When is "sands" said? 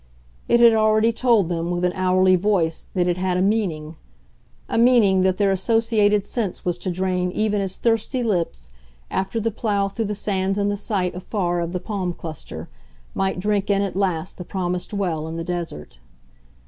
10.15-10.57